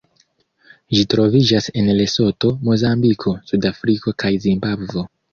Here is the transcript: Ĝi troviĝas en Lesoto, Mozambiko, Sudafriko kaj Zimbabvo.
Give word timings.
Ĝi 0.95 1.01
troviĝas 1.13 1.67
en 1.81 1.91
Lesoto, 1.99 2.51
Mozambiko, 2.69 3.33
Sudafriko 3.51 4.15
kaj 4.25 4.33
Zimbabvo. 4.47 5.05